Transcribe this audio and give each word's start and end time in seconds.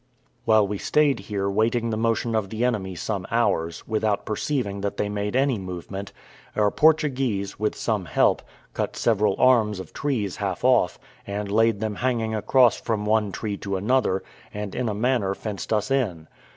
While 0.45 0.67
we 0.67 0.79
stayed 0.79 1.19
here 1.29 1.47
waiting 1.47 1.91
the 1.91 1.95
motion 1.95 2.33
of 2.33 2.49
the 2.49 2.65
enemy 2.65 2.95
some 2.95 3.27
hours, 3.29 3.87
without 3.87 4.25
perceiving 4.25 4.81
that 4.81 4.97
they 4.97 5.09
made 5.09 5.35
any 5.35 5.59
movement, 5.59 6.11
our 6.55 6.71
Portuguese, 6.71 7.59
with 7.59 7.75
some 7.75 8.05
help, 8.05 8.41
cut 8.73 8.95
several 8.97 9.35
arms 9.37 9.79
of 9.79 9.93
trees 9.93 10.37
half 10.37 10.63
off, 10.63 10.97
and 11.27 11.51
laid 11.51 11.81
them 11.81 11.97
hanging 11.97 12.33
across 12.33 12.81
from 12.81 13.05
one 13.05 13.31
tree 13.31 13.57
to 13.57 13.75
another, 13.77 14.23
and 14.51 14.73
in 14.73 14.89
a 14.89 14.95
manner 14.95 15.35
fenced 15.35 15.71
us 15.71 15.91
in. 15.91 16.27